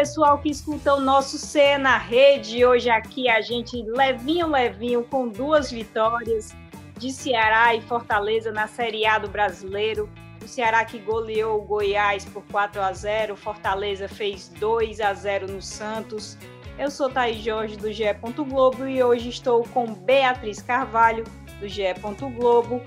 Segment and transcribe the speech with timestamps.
[0.00, 2.64] pessoal que escuta o nosso C na rede.
[2.64, 6.56] Hoje aqui a gente levinho, levinho, com duas vitórias
[6.96, 10.08] de Ceará e Fortaleza na Série A do Brasileiro.
[10.42, 15.52] O Ceará que goleou o Goiás por 4 a 0, Fortaleza fez 2 a 0
[15.52, 16.38] no Santos.
[16.78, 18.04] Eu sou Thaís Jorge do GE.
[18.48, 21.24] Globo e hoje estou com Beatriz Carvalho
[21.60, 21.92] do GE.
[22.38, 22.80] Globo,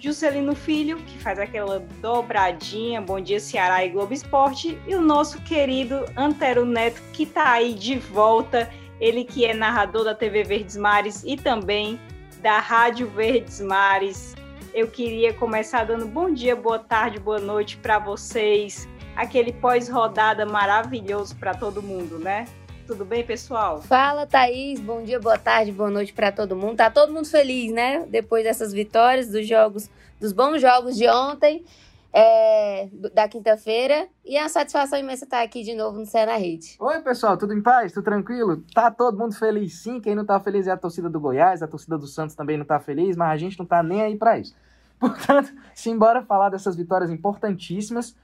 [0.00, 5.40] Juscelino Filho, que faz aquela dobradinha, Bom Dia Ceará e Globo Esporte, e o nosso
[5.42, 10.76] querido Antero Neto, que está aí de volta, ele que é narrador da TV Verdes
[10.76, 12.00] Mares e também
[12.40, 14.34] da Rádio Verdes Mares.
[14.72, 18.88] Eu queria começar dando bom dia, boa tarde, boa noite para vocês.
[19.16, 22.46] Aquele pós-rodada maravilhoso para todo mundo, né?
[22.90, 23.80] Tudo bem, pessoal?
[23.80, 24.80] Fala, Thaís.
[24.80, 26.74] Bom dia, boa tarde, boa noite para todo mundo.
[26.74, 28.04] Tá todo mundo feliz, né?
[28.10, 29.88] Depois dessas vitórias, dos jogos,
[30.18, 31.64] dos bons jogos de ontem,
[32.12, 34.08] é, da quinta-feira.
[34.24, 36.74] E é uma satisfação imensa estar aqui de novo no Cé na Rede.
[36.80, 37.92] Oi, pessoal, tudo em paz?
[37.92, 38.64] Tudo tranquilo?
[38.74, 40.00] Tá todo mundo feliz sim.
[40.00, 42.64] Quem não tá feliz é a torcida do Goiás, a torcida do Santos também não
[42.64, 44.52] tá feliz, mas a gente não tá nem aí para isso.
[44.98, 48.16] Portanto, simbora falar dessas vitórias importantíssimas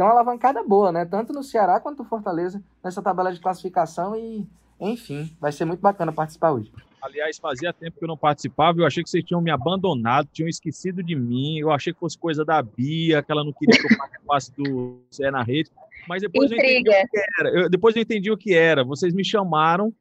[0.00, 1.04] dá uma alavancada boa, né?
[1.04, 4.46] Tanto no Ceará quanto no Fortaleza, nessa tabela de classificação e,
[4.80, 6.72] enfim, vai ser muito bacana participar hoje.
[7.02, 10.48] Aliás, fazia tempo que eu não participava, eu achei que vocês tinham me abandonado, tinham
[10.48, 13.92] esquecido de mim, eu achei que fosse coisa da Bia, que ela não queria que
[13.92, 15.70] eu participasse do Zé na rede,
[16.08, 17.50] mas depois eu entendi o que era.
[17.50, 18.82] Eu, depois eu entendi o que era.
[18.82, 19.92] Vocês me chamaram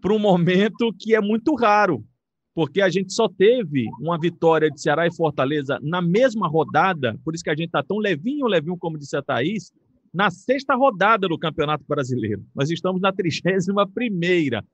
[0.00, 2.04] para um momento que é muito raro
[2.54, 7.34] porque a gente só teve uma vitória de Ceará e Fortaleza na mesma rodada, por
[7.34, 9.72] isso que a gente está tão levinho, levinho, como disse a Thaís,
[10.12, 12.44] na sexta rodada do Campeonato Brasileiro.
[12.54, 14.64] Nós estamos na trigésima primeira.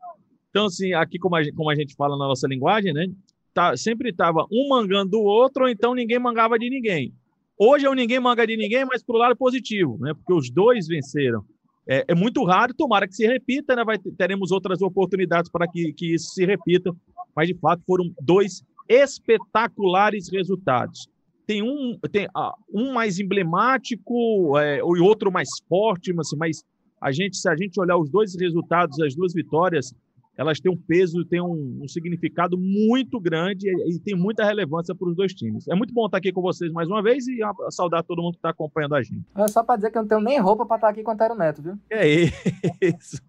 [0.51, 3.07] Então, assim, aqui como a, gente, como a gente fala na nossa linguagem, né?
[3.55, 7.15] Tá, sempre estava um mangando o outro, ou então ninguém mangava de ninguém.
[7.59, 10.13] Hoje é um ninguém manga de ninguém, mas para o lado positivo, né?
[10.13, 11.43] Porque os dois venceram.
[11.89, 13.83] É, é, muito raro, tomara que se repita, né?
[13.85, 16.95] Vai, teremos outras oportunidades para que, que isso se repita
[17.35, 21.09] mas de fato foram dois espetaculares resultados.
[21.47, 26.65] Tem um, tem, uh, um mais emblemático é, e outro mais forte, mas, mas
[27.01, 29.95] a gente, se a gente olhar os dois resultados, as duas vitórias,
[30.37, 34.95] elas têm um peso, têm um, um significado muito grande e, e tem muita relevância
[34.95, 35.69] para os dois times.
[35.69, 38.23] É muito bom estar aqui com vocês mais uma vez e a, a saudar todo
[38.23, 39.25] mundo que está acompanhando a gente.
[39.37, 41.15] É só para dizer que eu não tenho nem roupa para estar aqui com o
[41.15, 41.79] Antero Neto, viu?
[41.91, 43.21] É isso.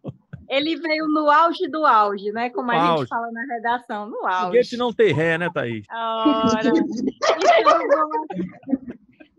[0.52, 2.50] Ele veio no auge do auge, né?
[2.50, 3.00] Como a auge.
[3.00, 4.48] gente fala na redação, no auge.
[4.48, 5.86] Foguete não tem ré, né, Thaís?
[5.90, 6.62] Ora.
[6.68, 8.42] então, vamos aqui,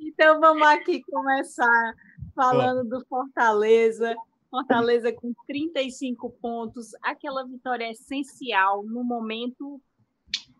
[0.00, 1.94] então vamos aqui começar
[2.34, 4.14] falando do Fortaleza.
[4.50, 9.78] Fortaleza com 35 pontos, aquela vitória essencial no momento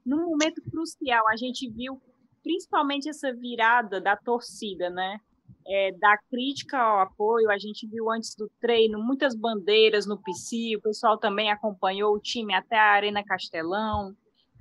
[0.05, 1.27] no momento crucial.
[1.29, 1.99] A gente viu
[2.43, 5.19] principalmente essa virada da torcida, né?
[5.67, 7.51] É, da crítica ao apoio.
[7.51, 12.21] A gente viu antes do treino muitas bandeiras no PC, o pessoal também acompanhou o
[12.21, 14.15] time até a Arena Castelão.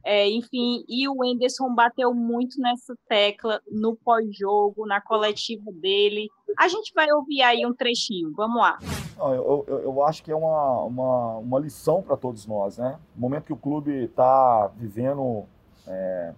[0.03, 6.27] É, enfim, e o Enderson bateu muito nessa tecla no pós-jogo, na coletiva dele.
[6.57, 8.79] A gente vai ouvir aí um trechinho, vamos lá.
[9.19, 12.99] Eu, eu, eu acho que é uma, uma, uma lição para todos nós, né?
[13.15, 15.45] No momento que o clube está vivendo
[15.87, 16.33] é,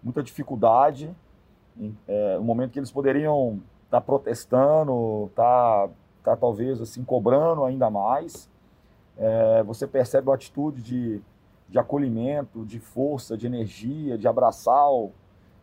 [0.00, 1.14] muita dificuldade,
[2.06, 5.94] é, um momento que eles poderiam estar tá protestando, estar tá,
[6.24, 8.48] tá, talvez assim cobrando ainda mais.
[9.16, 11.20] É, você percebe a atitude de,
[11.68, 15.10] de acolhimento, de força, de energia, de abraçar o,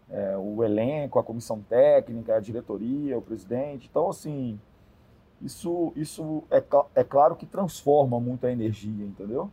[0.10, 3.88] é, o elenco, a comissão técnica, a diretoria, o presidente.
[3.90, 4.60] Então, assim,
[5.42, 6.64] isso, isso é,
[6.96, 9.50] é claro que transforma muito a energia, entendeu?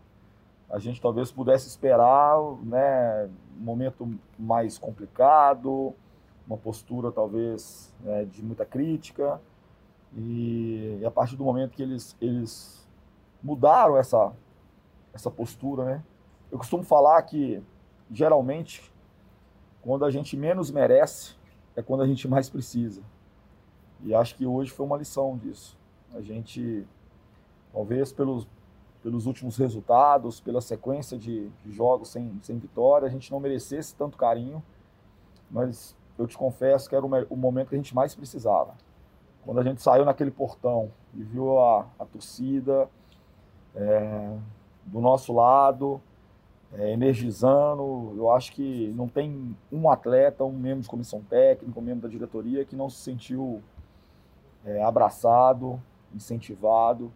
[0.70, 3.28] A gente talvez pudesse esperar né,
[3.60, 4.08] um momento
[4.38, 5.94] mais complicado,
[6.52, 9.40] uma postura talvez é, de muita crítica
[10.14, 12.86] e, e, a partir do momento que eles eles
[13.42, 14.32] mudaram essa
[15.12, 16.04] essa postura, né?
[16.50, 17.62] Eu costumo falar que
[18.10, 18.92] geralmente
[19.80, 21.34] quando a gente menos merece
[21.74, 23.02] é quando a gente mais precisa
[24.04, 25.78] e acho que hoje foi uma lição disso.
[26.14, 26.86] A gente
[27.72, 28.46] talvez pelos
[29.02, 33.96] pelos últimos resultados, pela sequência de, de jogos sem, sem vitória, a gente não merecesse
[33.96, 34.62] tanto carinho,
[35.50, 38.74] mas eu te confesso que era o, momento que a gente mais precisava.
[39.44, 42.88] Quando a gente saiu naquele portão e viu a, a torcida
[43.74, 44.36] é,
[44.86, 46.00] do nosso lado,
[46.72, 51.82] é, energizando, eu acho que não tem um atleta, um membro de comissão técnica, um
[51.82, 53.62] membro da diretoria que não se sentiu
[54.64, 55.82] é, abraçado,
[56.14, 57.12] incentivado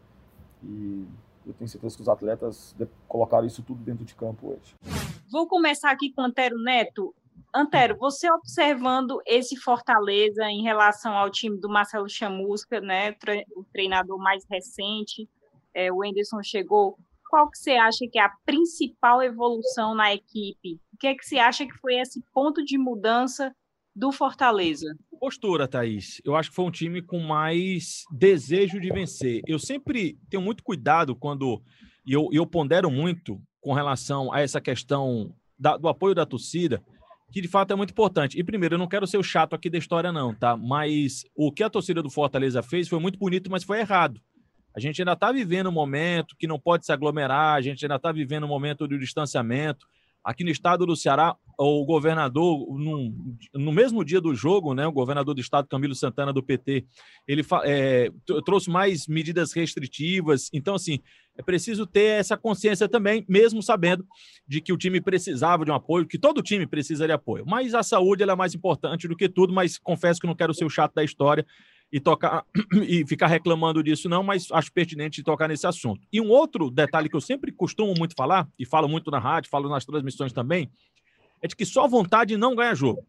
[0.62, 1.06] e
[1.47, 2.75] eu tenho certeza que os atletas
[3.06, 4.75] colocaram isso tudo dentro de campo hoje.
[5.31, 7.14] Vou começar aqui com o Antero Neto.
[7.54, 13.14] Antero, você observando esse Fortaleza em relação ao time do Marcelo Chamusca, né,
[13.56, 15.28] o treinador mais recente,
[15.74, 16.98] é, o Enderson chegou,
[17.28, 20.80] qual que você acha que é a principal evolução na equipe?
[20.92, 23.54] O que é que você acha que foi esse ponto de mudança
[23.94, 24.94] do Fortaleza?
[25.18, 26.20] Postura, Thaís.
[26.24, 29.42] Eu acho que foi um time com mais desejo de vencer.
[29.46, 31.62] Eu sempre tenho muito cuidado quando.
[32.06, 36.82] E eu, eu pondero muito com relação a essa questão da, do apoio da torcida,
[37.36, 38.40] que de fato é muito importante.
[38.40, 40.56] E primeiro, eu não quero ser o chato aqui da história, não, tá?
[40.56, 44.18] Mas o que a torcida do Fortaleza fez foi muito bonito, mas foi errado.
[44.74, 47.96] A gente ainda está vivendo um momento que não pode se aglomerar, a gente ainda
[47.96, 49.86] está vivendo um momento de distanciamento.
[50.26, 53.14] Aqui no estado do Ceará, o governador, no,
[53.55, 56.84] no mesmo dia do jogo, né, o governador do estado, Camilo Santana, do PT,
[57.28, 58.11] ele é,
[58.44, 60.50] trouxe mais medidas restritivas.
[60.52, 60.99] Então, assim,
[61.38, 64.05] é preciso ter essa consciência também, mesmo sabendo
[64.49, 67.44] de que o time precisava de um apoio, que todo time precisa de apoio.
[67.46, 70.64] Mas a saúde é mais importante do que tudo, mas confesso que não quero ser
[70.64, 71.46] o chato da história
[71.92, 72.44] e tocar
[72.86, 76.00] e ficar reclamando disso, não, mas acho pertinente tocar nesse assunto.
[76.12, 79.50] E um outro detalhe que eu sempre costumo muito falar, e falo muito na rádio,
[79.50, 80.70] falo nas transmissões também,
[81.42, 83.06] é de que só vontade não ganha jogo.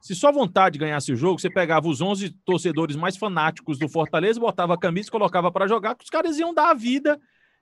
[0.00, 4.38] Se só vontade ganhasse o jogo, você pegava os 11 torcedores mais fanáticos do Fortaleza,
[4.38, 7.18] botava a camisa, colocava para jogar, que os caras iam dar a vida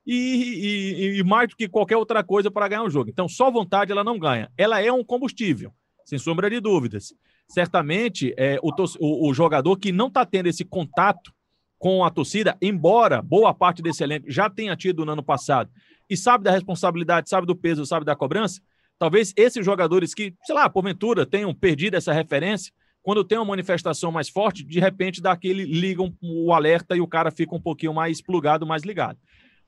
[0.06, 3.08] e, e, e mais do que qualquer outra coisa para ganhar o jogo.
[3.08, 4.50] Então, só vontade ela não ganha.
[4.58, 5.72] Ela é um combustível,
[6.04, 7.14] sem sombra de dúvidas
[7.48, 8.70] certamente é, o,
[9.00, 11.32] o, o jogador que não está tendo esse contato
[11.78, 15.70] com a torcida, embora boa parte desse elenco já tenha tido no ano passado,
[16.08, 18.60] e sabe da responsabilidade, sabe do peso, sabe da cobrança,
[18.98, 24.10] talvez esses jogadores que, sei lá, porventura tenham perdido essa referência, quando tem uma manifestação
[24.10, 28.22] mais forte, de repente daquele ligam o alerta e o cara fica um pouquinho mais
[28.22, 29.18] plugado, mais ligado.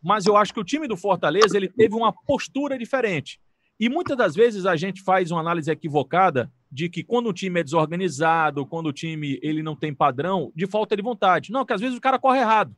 [0.02, 3.38] Mas eu acho que o time do Fortaleza ele teve uma postura diferente.
[3.78, 7.58] E muitas das vezes a gente faz uma análise equivocada de que quando o time
[7.58, 11.50] é desorganizado, quando o time ele não tem padrão, de falta de vontade.
[11.50, 12.76] Não, que às vezes o cara corre errado.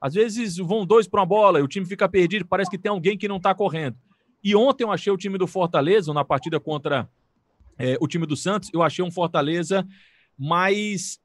[0.00, 2.90] Às vezes vão dois para uma bola e o time fica perdido, parece que tem
[2.90, 3.96] alguém que não está correndo.
[4.42, 7.08] E ontem eu achei o time do Fortaleza, na partida contra
[7.78, 9.86] é, o time do Santos, eu achei um Fortaleza
[10.36, 11.20] mais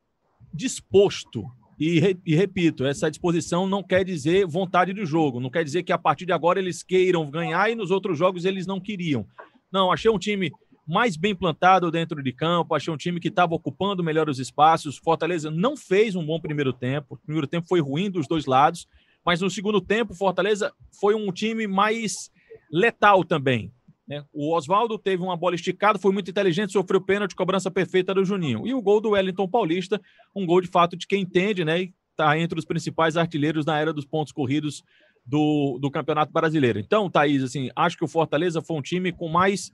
[0.53, 1.43] disposto.
[1.79, 5.91] E, e, repito, essa disposição não quer dizer vontade do jogo, não quer dizer que
[5.91, 9.25] a partir de agora eles queiram ganhar e nos outros jogos eles não queriam.
[9.73, 10.51] Não, achei um time
[10.91, 14.97] mais bem plantado dentro de campo, achei um time que estava ocupando melhor os espaços.
[14.97, 18.85] Fortaleza não fez um bom primeiro tempo, o primeiro tempo foi ruim dos dois lados,
[19.25, 22.29] mas no segundo tempo, Fortaleza foi um time mais
[22.69, 23.71] letal também.
[24.05, 24.25] Né?
[24.33, 28.67] O Oswaldo teve uma bola esticada, foi muito inteligente, sofreu pênalti, cobrança perfeita do Juninho.
[28.67, 30.01] E o gol do Wellington Paulista,
[30.35, 31.89] um gol de fato de quem entende, né?
[32.09, 34.83] Está entre os principais artilheiros na era dos pontos corridos
[35.25, 36.79] do, do Campeonato Brasileiro.
[36.79, 39.71] Então, Thaís, assim, acho que o Fortaleza foi um time com mais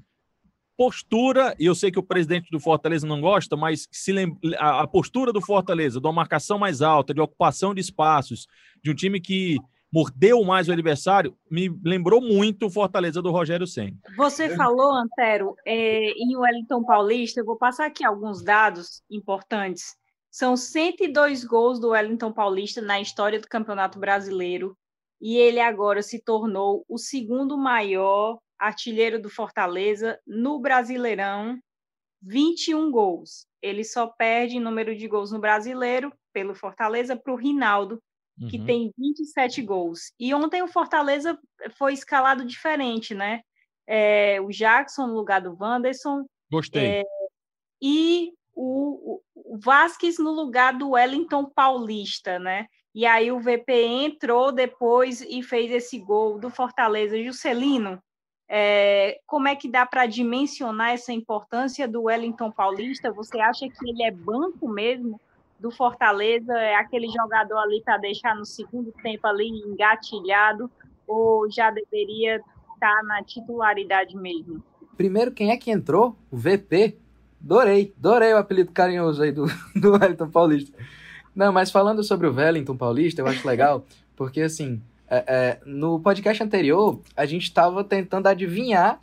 [0.78, 4.14] postura, e eu sei que o presidente do Fortaleza não gosta, mas se
[4.60, 8.48] a, a postura do Fortaleza, de uma marcação mais alta, de ocupação de espaços,
[8.84, 9.58] de um time que
[9.92, 13.98] mordeu mais o adversário, me lembrou muito o Fortaleza do Rogério Senna.
[14.16, 19.96] Você falou, Antero, é, em Wellington Paulista, eu vou passar aqui alguns dados importantes.
[20.30, 24.78] São 102 gols do Wellington Paulista na história do Campeonato Brasileiro,
[25.20, 31.60] e ele agora se tornou o segundo maior artilheiro do Fortaleza no Brasileirão,
[32.22, 33.46] 21 gols.
[33.62, 38.02] Ele só perde em número de gols no Brasileiro pelo Fortaleza para o Rinaldo,
[38.50, 38.66] que uhum.
[38.66, 40.12] tem 27 gols.
[40.20, 41.40] E ontem o Fortaleza
[41.78, 43.42] foi escalado diferente, né?
[43.88, 46.26] É, o Jackson no lugar do Wanderson.
[46.52, 46.86] Gostei.
[46.86, 47.04] É,
[47.82, 52.68] e o, o Vasquez no lugar do Wellington Paulista, né?
[52.94, 57.22] E aí o VP entrou depois e fez esse gol do Fortaleza.
[57.24, 58.02] Juscelino,
[58.50, 63.12] é, como é que dá para dimensionar essa importância do Wellington Paulista?
[63.12, 65.20] Você acha que ele é banco mesmo
[65.60, 66.54] do Fortaleza?
[66.54, 70.72] É aquele jogador ali para deixar no segundo tempo ali engatilhado?
[71.06, 74.64] Ou já deveria estar tá na titularidade mesmo?
[74.96, 76.16] Primeiro, quem é que entrou?
[76.32, 76.98] O VP.
[77.44, 80.78] Adorei, adorei o apelido carinhoso aí do, do Wellington Paulista.
[81.36, 83.86] Não, mas falando sobre o Wellington Paulista, eu acho legal,
[84.16, 89.00] porque assim, é, é, no podcast anterior, a gente estava tentando adivinhar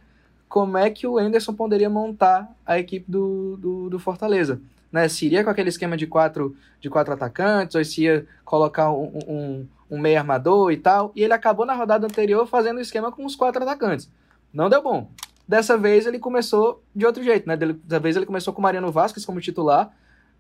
[0.48, 4.60] como é que o Anderson poderia montar a equipe do, do, do, Fortaleza.
[4.92, 5.08] Né?
[5.08, 9.18] Se iria com aquele esquema de quatro, de quatro atacantes, ou se ia colocar um,
[9.26, 11.10] um, um meio armador e tal.
[11.16, 14.08] E ele acabou na rodada anterior fazendo o esquema com os quatro atacantes.
[14.52, 15.10] Não deu bom.
[15.48, 17.56] Dessa vez ele começou de outro jeito, né?
[17.56, 19.90] Dessa vez ele começou com o Mariano Vasquez como titular.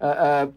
[0.00, 0.54] Uh, uh,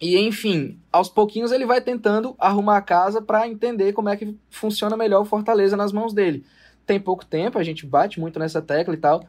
[0.00, 4.36] e enfim, aos pouquinhos ele vai tentando arrumar a casa para entender como é que
[4.48, 6.44] funciona melhor o Fortaleza nas mãos dele.
[6.86, 9.24] Tem pouco tempo, a gente bate muito nessa tecla e tal,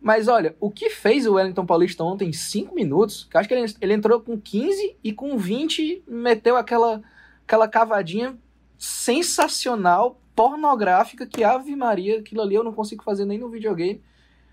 [0.00, 3.74] Mas olha, o que fez o Wellington Paulista ontem em 5 minutos, acho que ele,
[3.80, 7.02] ele entrou com 15 e com 20 meteu aquela,
[7.44, 8.36] aquela cavadinha
[8.78, 14.00] sensacional, pornográfica, que Ave Maria, aquilo ali eu não consigo fazer nem no videogame.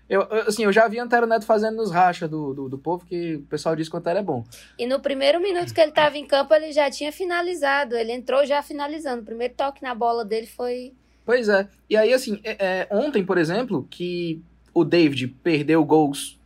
[0.08, 3.36] Eu, assim, eu já vi Antero Neto fazendo nos racha do, do, do, povo, que
[3.36, 4.44] o pessoal diz que o Antero é bom.
[4.78, 7.96] E no primeiro minuto que ele estava em campo, ele já tinha finalizado.
[7.96, 9.22] Ele entrou já finalizando.
[9.22, 10.92] O primeiro toque na bola dele foi.
[11.24, 11.68] Pois é.
[11.90, 14.40] E aí, assim, é, é, ontem, por exemplo, que
[14.72, 16.38] o David perdeu gols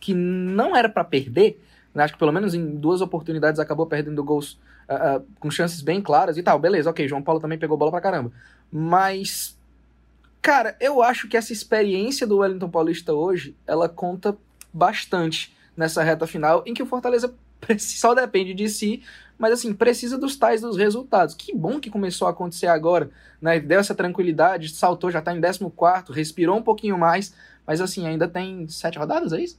[0.00, 1.60] que não era para perder,
[1.92, 2.04] né?
[2.04, 4.52] acho que pelo menos em duas oportunidades acabou perdendo gols
[4.88, 6.58] uh, uh, com chances bem claras e tal.
[6.58, 8.32] Beleza, ok, João Paulo também pegou bola pra caramba.
[8.70, 9.57] Mas
[10.48, 14.34] Cara, eu acho que essa experiência do Wellington Paulista hoje, ela conta
[14.72, 17.34] bastante nessa reta final, em que o Fortaleza
[17.78, 19.02] só depende de si,
[19.36, 21.34] mas assim, precisa dos tais dos resultados.
[21.34, 23.10] Que bom que começou a acontecer agora,
[23.42, 23.60] né?
[23.60, 27.34] Deu essa tranquilidade, saltou, já tá em 14, respirou um pouquinho mais,
[27.66, 29.58] mas assim, ainda tem sete rodadas, é isso?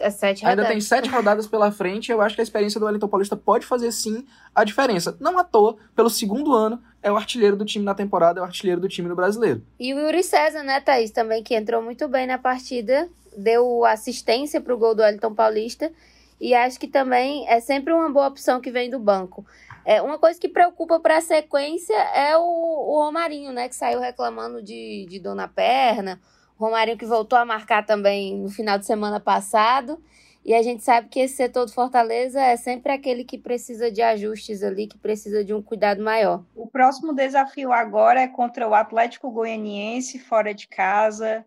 [0.00, 0.64] É sete rodadas.
[0.64, 2.10] Ainda tem sete rodadas pela frente.
[2.10, 4.24] Eu acho que a experiência do Wellington Paulista pode fazer sim
[4.54, 5.16] a diferença.
[5.20, 8.44] Não à toa, pelo segundo ano, é o artilheiro do time na temporada, é o
[8.44, 9.62] artilheiro do time no brasileiro.
[9.78, 14.60] E o Yuri César, né, Thaís, também, que entrou muito bem na partida, deu assistência
[14.60, 15.92] para o gol do Wellington Paulista.
[16.40, 19.44] E acho que também é sempre uma boa opção que vem do banco.
[19.84, 24.00] É, uma coisa que preocupa para a sequência é o, o Romarinho, né, que saiu
[24.00, 26.20] reclamando de, de dor na perna
[26.58, 30.02] Romarinho que voltou a marcar também no final de semana passado.
[30.44, 34.00] E a gente sabe que esse setor do Fortaleza é sempre aquele que precisa de
[34.00, 36.44] ajustes ali, que precisa de um cuidado maior.
[36.54, 41.44] O próximo desafio agora é contra o Atlético Goianiense, fora de casa.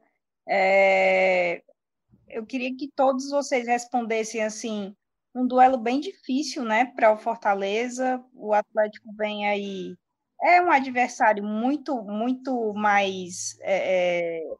[0.47, 1.61] É...
[2.29, 4.95] Eu queria que todos vocês respondessem assim,
[5.35, 8.23] um duelo bem difícil, né, para o Fortaleza.
[8.33, 9.95] O Atlético vem aí
[10.41, 14.53] é um adversário muito muito mais é, é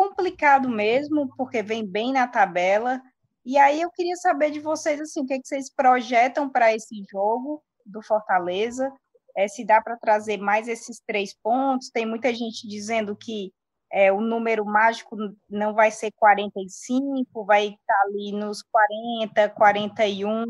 [0.00, 3.02] complicado mesmo, porque vem bem na tabela.
[3.44, 6.74] E aí eu queria saber de vocês assim, o que, é que vocês projetam para
[6.74, 8.90] esse jogo do Fortaleza?
[9.36, 11.90] É, se dá para trazer mais esses três pontos.
[11.90, 13.52] Tem muita gente dizendo que
[13.92, 15.18] é, o número mágico
[15.50, 20.44] não vai ser 45, vai estar tá ali nos 40, 41.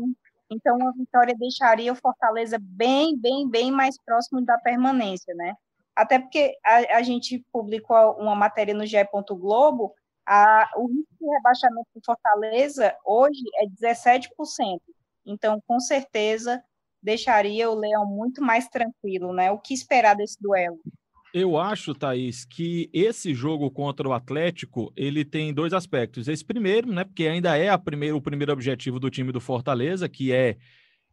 [0.49, 5.55] Então, a vitória deixaria o Fortaleza bem, bem, bem mais próximo da permanência, né?
[5.95, 8.97] Até porque a, a gente publicou uma matéria no GE.
[9.31, 9.93] Globo,
[10.27, 14.27] a, o risco de rebaixamento do Fortaleza hoje é 17%.
[15.25, 16.63] Então, com certeza,
[17.01, 19.51] deixaria o Leão muito mais tranquilo, né?
[19.51, 20.79] O que esperar desse duelo?
[21.33, 26.27] Eu acho, Thaís, que esse jogo contra o Atlético, ele tem dois aspectos.
[26.27, 30.09] Esse primeiro, né, porque ainda é a primeiro, o primeiro objetivo do time do Fortaleza,
[30.09, 30.57] que é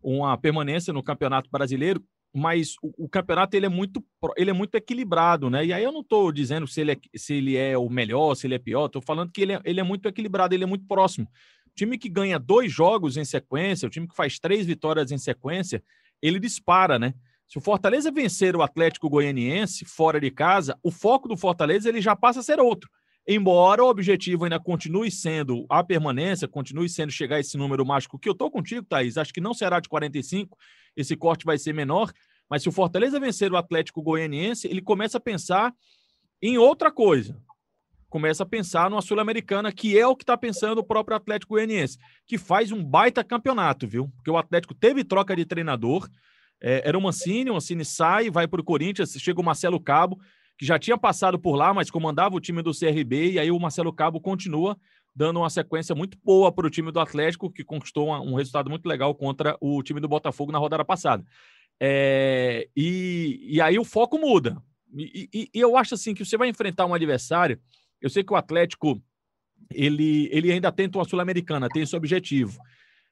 [0.02, 2.02] uma permanência no Campeonato Brasileiro,
[2.34, 4.04] mas o, o, campeonato ele é muito
[4.36, 5.64] ele é muito equilibrado, né?
[5.64, 8.46] E aí eu não estou dizendo se ele, é, se ele é o melhor, se
[8.46, 10.86] ele é pior, estou falando que ele é, ele é muito equilibrado, ele é muito
[10.86, 11.26] próximo.
[11.66, 15.18] O time que ganha dois jogos em sequência, o time que faz três vitórias em
[15.18, 15.82] sequência,
[16.20, 17.14] ele dispara, né?
[17.46, 22.00] Se o Fortaleza vencer o Atlético Goianiense fora de casa, o foco do Fortaleza ele
[22.00, 22.90] já passa a ser outro.
[23.30, 28.18] Embora o objetivo ainda continue sendo a permanência, continue sendo chegar a esse número mágico
[28.18, 30.56] que eu estou contigo, Thaís, acho que não será de 45,
[30.96, 32.10] esse corte vai ser menor.
[32.48, 35.74] Mas se o Fortaleza vencer o Atlético Goianiense, ele começa a pensar
[36.40, 37.38] em outra coisa.
[38.08, 41.98] Começa a pensar numa Sul-Americana, que é o que está pensando o próprio Atlético Goianiense,
[42.26, 44.08] que faz um baita campeonato, viu?
[44.16, 46.08] Porque o Atlético teve troca de treinador,
[46.62, 50.18] é, era o Mancini, o Mancini sai, vai para o Corinthians, chega o Marcelo Cabo,
[50.58, 53.60] que já tinha passado por lá, mas comandava o time do CRB, e aí o
[53.60, 54.76] Marcelo Cabo continua
[55.14, 58.86] dando uma sequência muito boa para o time do Atlético, que conquistou um resultado muito
[58.86, 61.24] legal contra o time do Botafogo na rodada passada.
[61.80, 64.60] É, e, e aí o foco muda.
[64.94, 67.60] E, e, e, eu acho assim que você vai enfrentar um adversário.
[68.00, 69.02] Eu sei que o Atlético
[69.72, 72.58] ele, ele ainda tenta uma Sul-Americana, tem esse objetivo.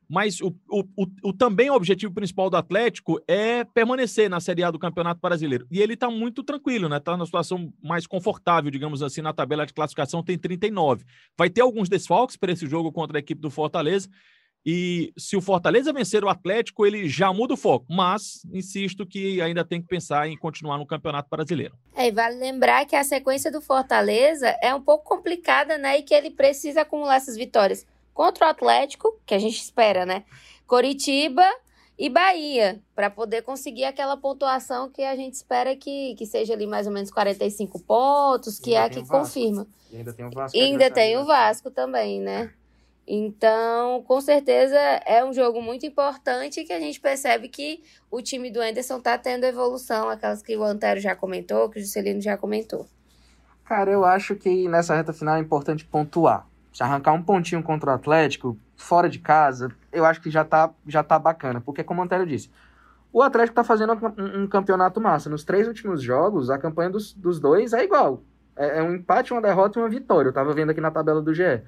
[0.08, 4.62] Mas o, o, o, o, também o objetivo principal do Atlético é permanecer na Série
[4.62, 5.66] A do Campeonato Brasileiro.
[5.70, 6.98] E ele está muito tranquilo, né?
[6.98, 11.04] Está na situação mais confortável, digamos assim, na tabela de classificação, tem 39.
[11.36, 14.08] Vai ter alguns desfalques para esse jogo contra a equipe do Fortaleza.
[14.68, 17.86] E se o Fortaleza vencer o Atlético, ele já muda o foco.
[17.88, 21.78] Mas insisto que ainda tem que pensar em continuar no Campeonato Brasileiro.
[21.94, 25.98] É, e vale lembrar que a sequência do Fortaleza é um pouco complicada, né?
[25.98, 27.86] E que ele precisa acumular essas vitórias
[28.16, 30.24] contra o Atlético, que a gente espera, né?
[30.66, 31.44] Coritiba
[31.98, 36.66] e Bahia, para poder conseguir aquela pontuação que a gente espera que, que seja ali
[36.66, 39.66] mais ou menos 45 pontos, que é a que confirma.
[39.92, 40.56] E ainda tem o Vasco.
[40.56, 42.50] E ainda tem o Vasco também, né?
[43.06, 48.50] Então, com certeza é um jogo muito importante que a gente percebe que o time
[48.50, 52.36] do Anderson está tendo evolução, aquelas que o Antero já comentou, que o Juscelino já
[52.36, 52.86] comentou.
[53.64, 56.48] Cara, eu acho que nessa reta final é importante pontuar.
[56.76, 60.70] Se arrancar um pontinho contra o Atlético, fora de casa, eu acho que já tá,
[60.86, 61.58] já tá bacana.
[61.58, 62.50] Porque, como o Antero disse,
[63.10, 65.30] o Atlético tá fazendo um, um, campeonato massa.
[65.30, 68.22] Nos três últimos jogos, a campanha dos, dos dois é igual.
[68.54, 70.28] É, é, um empate, uma derrota e uma vitória.
[70.28, 71.62] Eu tava vendo aqui na tabela do GE.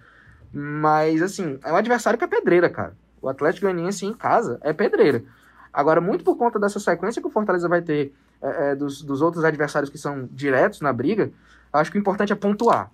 [0.52, 2.94] Mas, assim, é um adversário que é pedreira, cara.
[3.22, 5.24] O Atlético Goianiense em casa é pedreira.
[5.72, 8.12] Agora, muito por conta dessa sequência que o Fortaleza vai ter
[8.42, 11.32] é, é, dos, dos outros adversários que são diretos na briga,
[11.72, 12.90] acho que o importante é pontuar.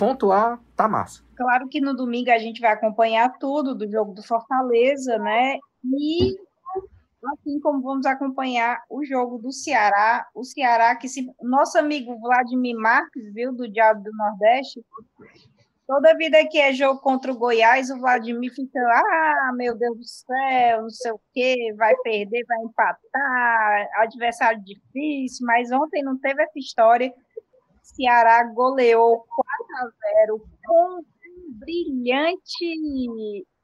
[0.00, 1.22] Pontuar, tá massa.
[1.36, 5.58] Claro que no domingo a gente vai acompanhar tudo do jogo do Fortaleza, né?
[5.84, 6.38] E
[7.34, 12.78] assim como vamos acompanhar o jogo do Ceará, o Ceará que se nosso amigo Vladimir
[12.78, 14.82] Marques, viu, do Diabo do Nordeste,
[15.90, 20.04] Toda vida que é jogo contra o Goiás, o Vladimir fica, ah, meu Deus do
[20.04, 26.44] céu, não sei o quê, vai perder, vai empatar, adversário difícil, mas ontem não teve
[26.44, 27.12] essa história.
[27.94, 29.90] Ceará goleou 4 a
[30.26, 31.04] 0 com um
[31.58, 32.76] brilhante,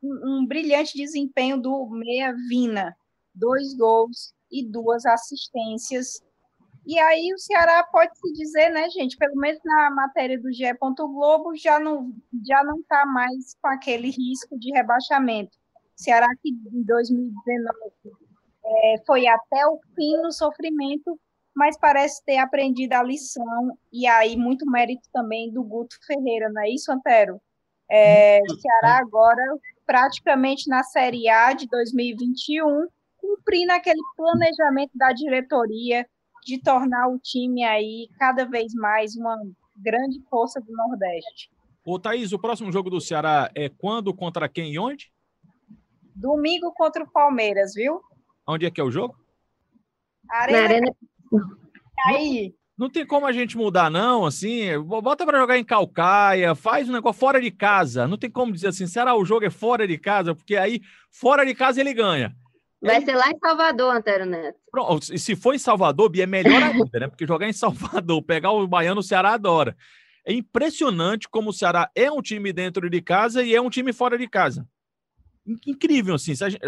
[0.02, 2.96] um brilhante desempenho do Meia Vina,
[3.34, 6.20] dois gols e duas assistências
[6.86, 10.72] e aí o Ceará pode se dizer, né, gente, pelo menos na matéria do GE.
[10.78, 12.14] Globo, já não
[12.46, 15.58] já não está mais com aquele risco de rebaixamento.
[15.96, 17.76] Ceará que em 2019
[18.64, 21.18] é, foi até o fim no sofrimento,
[21.56, 26.62] mas parece ter aprendido a lição, e aí muito mérito também do Guto Ferreira, não
[26.62, 27.40] é isso, Antero?
[27.90, 29.42] É, o Ceará agora
[29.86, 36.06] praticamente na Série A de 2021, cumprindo aquele planejamento da diretoria,
[36.44, 39.36] de tornar o time aí cada vez mais uma
[39.76, 41.50] grande força do Nordeste.
[41.84, 45.10] Ô, Thaís, o próximo jogo do Ceará é quando, contra quem e onde?
[46.14, 48.00] Domingo contra o Palmeiras, viu?
[48.46, 49.16] Onde é que é o jogo?
[50.28, 50.64] Arena.
[50.64, 50.96] Arena.
[52.06, 52.54] Aí.
[52.76, 56.88] Não, não tem como a gente mudar, não, assim, bota para jogar em Calcaia, faz
[56.88, 58.06] um negócio fora de casa.
[58.06, 60.34] Não tem como dizer assim, será o jogo é fora de casa?
[60.34, 62.34] Porque aí, fora de casa, ele ganha.
[62.82, 64.58] Vai ser lá em Salvador, Antero Neto.
[64.70, 67.08] Pronto, e se for em Salvador, Bia, é melhor ainda, né?
[67.08, 69.76] Porque jogar em Salvador, pegar o Baiano, o Ceará adora.
[70.24, 73.92] É impressionante como o Ceará é um time dentro de casa e é um time
[73.92, 74.68] fora de casa.
[75.66, 76.34] Incrível, assim.
[76.34, 76.58] Gente,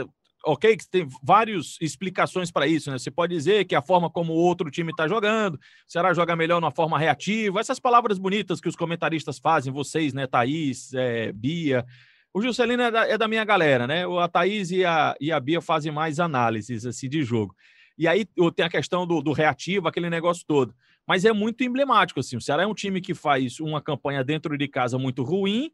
[0.45, 2.99] ok, tem várias explicações para isso, né?
[2.99, 6.37] Você pode dizer que a forma como o outro time está jogando, o Ceará joga
[6.37, 11.33] melhor numa forma reativa, essas palavras bonitas que os comentaristas fazem, vocês, né, Thaís, é,
[11.33, 11.85] Bia,
[12.33, 14.05] o Juscelino é da, é da, minha galera, né?
[14.05, 17.55] A Thaís e a, e a Bia fazem mais análises assim, de jogo.
[17.97, 18.25] E aí
[18.55, 20.73] tem a questão do, do, reativo, aquele negócio todo.
[21.07, 22.37] Mas é muito emblemático, assim.
[22.37, 25.73] O Ceará é um time que faz uma campanha dentro de casa muito ruim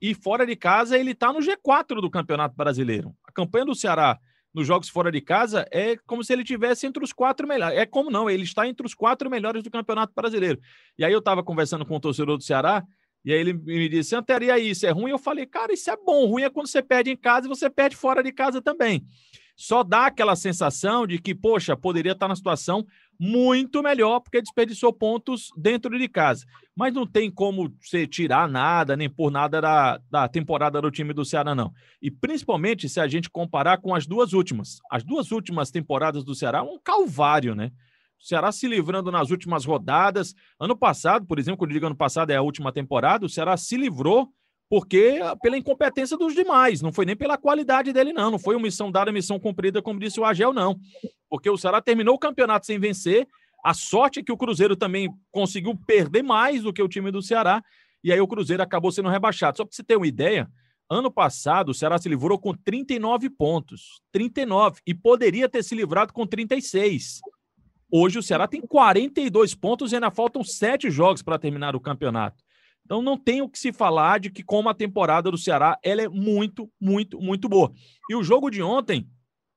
[0.00, 3.14] e fora de casa ele está no G4 do Campeonato Brasileiro.
[3.24, 4.18] A campanha do Ceará
[4.54, 7.78] nos jogos fora de casa é como se ele tivesse entre os quatro melhores.
[7.78, 10.60] É como não, ele está entre os quatro melhores do Campeonato Brasileiro.
[10.98, 12.82] E aí eu estava conversando com o torcedor do Ceará
[13.26, 15.10] e aí ele me disse, Antero, aí, isso é ruim?
[15.10, 16.26] Eu falei, cara, isso é bom.
[16.26, 19.04] Ruim é quando você perde em casa e você perde fora de casa também.
[19.56, 22.86] Só dá aquela sensação de que, poxa, poderia estar na situação
[23.18, 26.44] muito melhor, porque desperdiçou pontos dentro de casa.
[26.74, 31.12] Mas não tem como você tirar nada, nem por nada da, da temporada do time
[31.12, 31.72] do Ceará, não.
[32.00, 34.78] E principalmente se a gente comparar com as duas últimas.
[34.90, 37.70] As duas últimas temporadas do Ceará, um calvário, né?
[38.20, 40.34] O Ceará se livrando nas últimas rodadas.
[40.58, 43.56] Ano passado, por exemplo, quando eu digo ano passado é a última temporada, o Ceará
[43.56, 44.30] se livrou
[44.68, 48.30] porque pela incompetência dos demais, não foi nem pela qualidade dele, não.
[48.30, 50.78] Não foi uma missão dada, missão cumprida, como disse o Agel, não.
[51.28, 53.28] Porque o Ceará terminou o campeonato sem vencer.
[53.64, 57.22] A sorte é que o Cruzeiro também conseguiu perder mais do que o time do
[57.22, 57.62] Ceará.
[58.02, 59.56] E aí o Cruzeiro acabou sendo rebaixado.
[59.56, 60.48] Só para você ter uma ideia,
[60.90, 64.00] ano passado o Ceará se livrou com 39 pontos.
[64.12, 64.80] 39.
[64.86, 67.20] E poderia ter se livrado com 36.
[67.90, 72.45] Hoje o Ceará tem 42 pontos e ainda faltam sete jogos para terminar o campeonato.
[72.86, 76.02] Então não tem o que se falar de que como a temporada do Ceará ela
[76.02, 77.72] é muito, muito, muito boa.
[78.08, 79.10] E o jogo de ontem,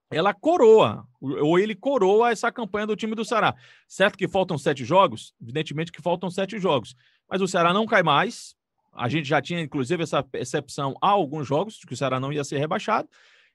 [0.10, 3.56] ela coroa, ou ele coroa essa campanha do time do Ceará.
[3.88, 5.36] Certo que faltam sete jogos?
[5.39, 6.96] Evidentemente que faltam sete jogos.
[7.30, 8.56] Mas o Ceará não cai mais.
[8.92, 12.34] A gente já tinha, inclusive, essa percepção há alguns jogos de que o Ceará não
[12.34, 13.08] ia ser rebaixado.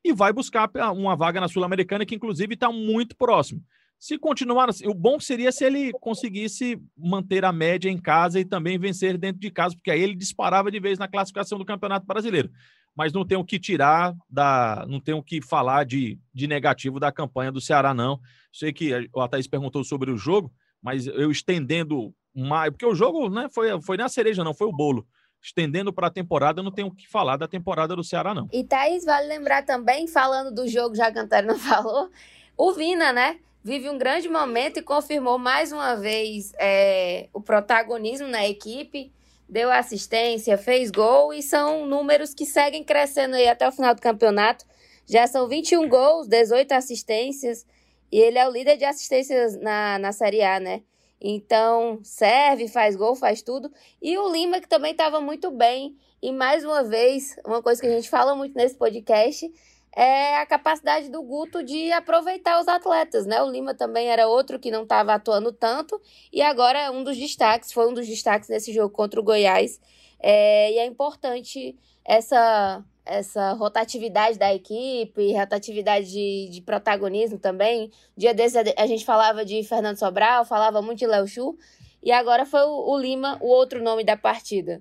[0.04, 3.60] E vai buscar uma vaga na Sul-Americana que, inclusive, está muito próximo.
[4.04, 8.44] Se continuar assim, o bom seria se ele conseguisse manter a média em casa e
[8.44, 12.04] também vencer dentro de casa, porque aí ele disparava de vez na classificação do Campeonato
[12.04, 12.50] Brasileiro.
[12.94, 14.84] Mas não tem o que tirar da.
[14.90, 18.20] não tem o que falar de, de negativo da campanha do Ceará, não.
[18.52, 22.68] Sei que a Thaís perguntou sobre o jogo, mas eu estendendo mais.
[22.72, 25.06] Porque o jogo né, foi, foi na cereja, não, foi o bolo
[25.42, 28.48] estendendo para a temporada, não tenho o que falar da temporada do Ceará, não.
[28.52, 32.10] E Thaís, vale lembrar também, falando do jogo, já a Antônio não falou,
[32.54, 33.38] o Vina, né?
[33.64, 39.10] Vive um grande momento e confirmou mais uma vez é, o protagonismo na equipe,
[39.48, 44.02] deu assistência, fez gol e são números que seguem crescendo aí até o final do
[44.02, 44.66] campeonato.
[45.06, 47.66] Já são 21 gols, 18 assistências
[48.12, 50.82] e ele é o líder de assistências na, na Série A, né?
[51.18, 53.72] Então, serve, faz gol, faz tudo.
[54.02, 55.96] E o Lima, que também estava muito bem.
[56.20, 59.50] E mais uma vez, uma coisa que a gente fala muito nesse podcast
[59.96, 63.40] é a capacidade do Guto de aproveitar os atletas, né?
[63.42, 66.00] O Lima também era outro que não estava atuando tanto
[66.32, 69.80] e agora é um dos destaques, foi um dos destaques nesse jogo contra o Goiás.
[70.18, 77.90] É, e é importante essa essa rotatividade da equipe, rotatividade de, de protagonismo também.
[78.16, 81.54] Dia desse a gente falava de Fernando Sobral, falava muito de Léo Chu,
[82.02, 84.80] e agora foi o, o Lima o outro nome da partida.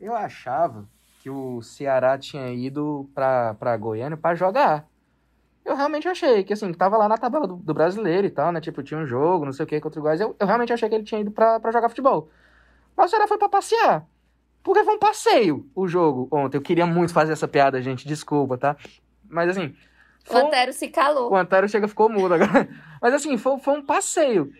[0.00, 0.88] Eu achava
[1.26, 4.86] que o Ceará tinha ido para Goiânia para jogar.
[5.64, 8.60] Eu realmente achei que, assim, tava lá na tabela do, do, brasileiro e tal, né?
[8.60, 10.20] Tipo, tinha um jogo, não sei o que, contra o Goiás.
[10.20, 12.30] Eu, eu realmente achei que ele tinha ido para jogar futebol.
[12.96, 14.06] Mas o Ceará foi para passear.
[14.62, 16.58] Porque foi um passeio o jogo ontem.
[16.58, 18.06] Eu queria muito fazer essa piada, gente.
[18.06, 18.76] Desculpa, tá?
[19.28, 19.74] Mas assim.
[20.30, 21.32] O Antero se calou.
[21.32, 22.68] O Antero chega ficou mudo agora.
[23.02, 24.52] Mas assim, foi, foi um passeio.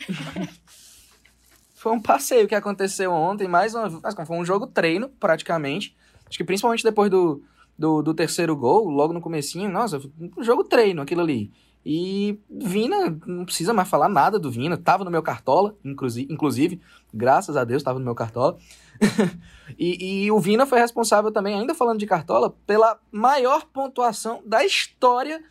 [1.76, 4.02] foi um passeio que aconteceu ontem, mais uma vez.
[4.26, 5.96] Foi um jogo treino, praticamente.
[6.28, 7.42] Acho que principalmente depois do,
[7.78, 10.00] do, do, terceiro gol, logo no comecinho, nossa,
[10.36, 11.50] um jogo treino aquilo ali.
[11.84, 16.80] E Vina, não precisa mais falar nada do Vina, tava no meu cartola, inclusive,
[17.14, 18.58] graças a Deus tava no meu cartola.
[19.78, 24.64] e, e o Vina foi responsável também, ainda falando de cartola, pela maior pontuação da
[24.64, 25.42] história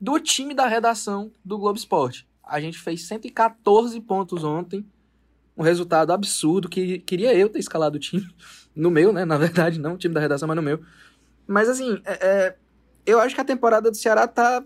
[0.00, 2.26] do time da redação do Globo Esporte.
[2.42, 4.84] A gente fez 114 pontos ontem,
[5.56, 8.26] um resultado absurdo, que queria eu ter escalado o time
[8.76, 9.24] no meu, né?
[9.26, 10.80] Na verdade, não o time da redação, mas no meu.
[11.46, 12.56] Mas assim, é, é,
[13.06, 14.62] eu acho que a temporada do Ceará tá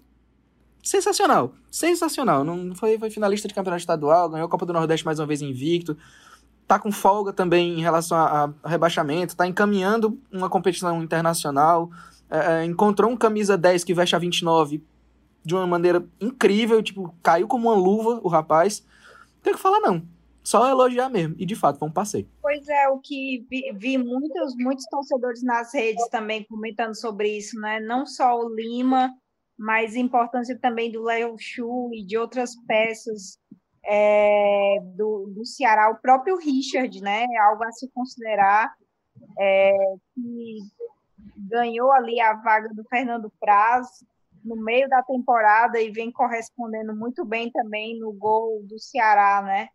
[0.83, 1.55] sensacional.
[1.71, 2.43] Sensacional.
[2.43, 5.41] Não foi, foi finalista de campeonato estadual, ganhou a Copa do Nordeste mais uma vez
[5.41, 5.97] invicto.
[6.67, 11.91] Tá com folga também em relação a, a rebaixamento, tá encaminhando uma competição internacional.
[12.31, 14.83] É, é encontrou um camisa 10 que veste a 29
[15.45, 18.85] de uma maneira incrível, tipo, caiu como uma luva o rapaz.
[19.37, 20.03] Não tem o que falar, não.
[20.51, 21.37] Só elogiar mesmo.
[21.39, 22.29] E de fato, foi um passeio.
[22.43, 27.57] Pois é, o que vi, vi, muitos, muitos torcedores nas redes também comentando sobre isso,
[27.61, 27.79] né?
[27.79, 29.15] Não só o Lima,
[29.57, 33.39] mas a importância também do Léo Chu e de outras peças
[33.87, 37.27] é, do, do Ceará, o próprio Richard, né?
[37.43, 38.75] Algo a se considerar,
[39.39, 39.73] é,
[40.17, 40.59] que
[41.49, 43.87] ganhou ali a vaga do Fernando Praz
[44.45, 49.69] no meio da temporada e vem correspondendo muito bem também no gol do Ceará, né?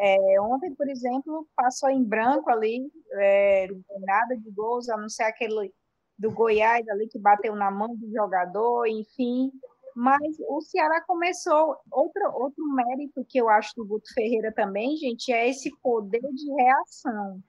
[0.00, 3.66] É, ontem, por exemplo, passou em branco ali, é,
[4.00, 5.72] nada de gols, a não ser aquele
[6.18, 9.50] do Goiás ali que bateu na mão do jogador, enfim.
[9.94, 11.76] Mas o Ceará começou.
[11.90, 16.52] Outro, outro mérito que eu acho do Guto Ferreira também, gente, é esse poder de
[16.54, 17.42] reação.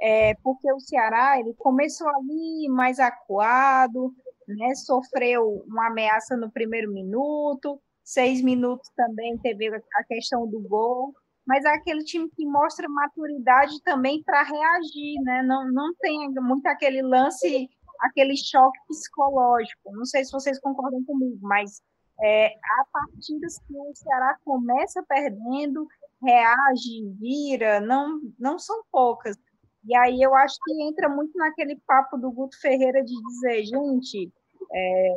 [0.00, 4.14] É, porque o Ceará ele começou ali mais acuado,
[4.48, 11.14] né, sofreu uma ameaça no primeiro minuto, seis minutos também teve a questão do gol,
[11.46, 15.42] mas é aquele time que mostra maturidade também para reagir, né?
[15.42, 17.68] Não, não tem muito aquele lance,
[18.00, 19.92] aquele choque psicológico.
[19.92, 21.82] Não sei se vocês concordam comigo, mas
[22.22, 25.86] é, há partidas que o Ceará começa perdendo,
[26.22, 29.36] reage, vira, não, não são poucas.
[29.84, 34.32] E aí eu acho que entra muito naquele papo do Guto Ferreira de dizer, gente,
[34.72, 35.14] é,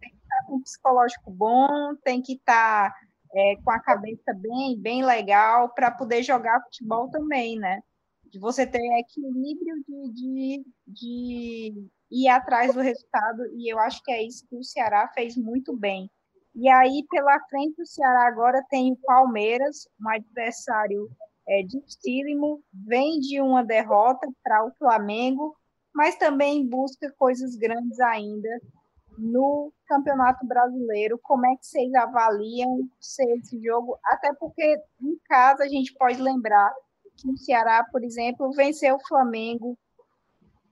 [0.00, 2.94] tem que estar com um psicológico bom, tem que estar
[3.34, 7.82] é, com a cabeça bem, bem legal para poder jogar futebol também, né?
[8.24, 14.12] De você ter equilíbrio de, de, de ir atrás do resultado, e eu acho que
[14.12, 16.08] é isso que o Ceará fez muito bem.
[16.54, 21.10] E aí, pela frente, o Ceará agora tem o Palmeiras, um adversário
[21.48, 25.56] é, dificílimo, vem de uma derrota para o Flamengo,
[25.92, 28.48] mas também busca coisas grandes ainda
[29.18, 31.18] no Campeonato Brasileiro.
[31.22, 33.98] Como é que vocês avaliam esse jogo?
[34.04, 36.72] Até porque em casa a gente pode lembrar
[37.16, 39.78] que o Ceará, por exemplo, venceu o Flamengo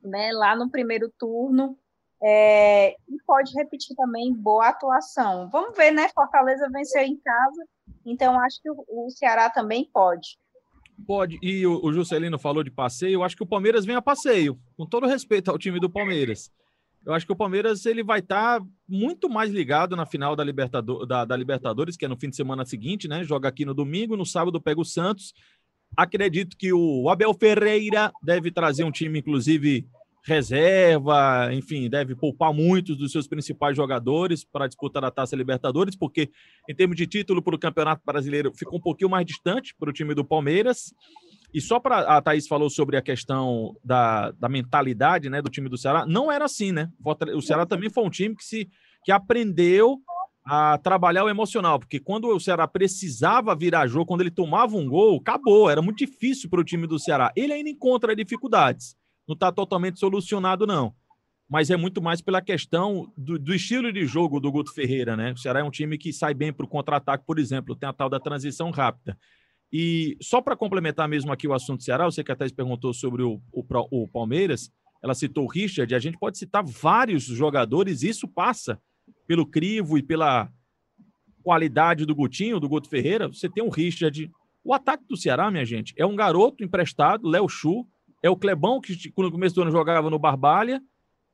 [0.02, 1.76] né, lá no primeiro turno.
[2.24, 5.50] É, e pode repetir também boa atuação.
[5.50, 6.08] Vamos ver, né?
[6.14, 7.66] Fortaleza venceu em casa,
[8.06, 10.38] então acho que o, Ceará também pode.
[11.04, 14.02] Pode, e o, o Juscelino falou de passeio, eu acho que o Palmeiras vem a
[14.02, 16.48] passeio, com todo respeito ao time do Palmeiras.
[17.04, 20.44] Eu acho que o Palmeiras ele vai estar tá muito mais ligado na final da,
[20.44, 23.24] Libertador, da, da, Libertadores, que é no fim de semana seguinte, né?
[23.24, 25.34] Joga aqui no domingo, no sábado pega o Santos.
[25.96, 29.84] Acredito que o Abel Ferreira deve trazer um time, inclusive,
[30.24, 36.30] reserva, enfim, deve poupar muitos dos seus principais jogadores para disputar a Taça Libertadores, porque
[36.68, 39.92] em termos de título para o Campeonato Brasileiro ficou um pouquinho mais distante para o
[39.92, 40.94] time do Palmeiras.
[41.52, 45.68] E só para a Thaís falou sobre a questão da, da mentalidade né, do time
[45.68, 46.90] do Ceará, não era assim, né?
[47.34, 48.68] O Ceará também foi um time que se
[49.04, 49.98] que aprendeu
[50.44, 54.88] a trabalhar o emocional, porque quando o Ceará precisava virar jogo, quando ele tomava um
[54.88, 57.32] gol, acabou, era muito difícil para o time do Ceará.
[57.36, 60.94] Ele ainda encontra dificuldades não está totalmente solucionado, não.
[61.48, 65.32] Mas é muito mais pela questão do, do, estilo de jogo do Guto Ferreira, né?
[65.32, 67.92] O Ceará é um time que sai bem para o contra-ataque, por exemplo, tem a
[67.92, 69.18] tal da transição rápida.
[69.72, 73.40] E só para complementar mesmo aqui o assunto Ceará, você que até perguntou sobre o,
[73.50, 74.70] o, o Palmeiras,
[75.02, 78.78] ela citou o Richard, a gente pode citar vários jogadores, isso passa
[79.26, 80.48] pelo crivo e pela
[81.42, 83.28] qualidade do Gutinho, do Guto Ferreira.
[83.28, 84.30] Você tem o Richard.
[84.62, 87.84] O ataque do Ceará, minha gente, é um garoto emprestado, Léo Chu,
[88.22, 90.80] é o Clebão, que no começo do ano jogava no Barbalha.